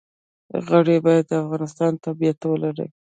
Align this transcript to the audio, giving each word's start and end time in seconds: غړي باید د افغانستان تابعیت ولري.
غړي 0.67 0.97
باید 1.05 1.25
د 1.27 1.31
افغانستان 1.43 1.91
تابعیت 2.03 2.39
ولري. 2.45 2.87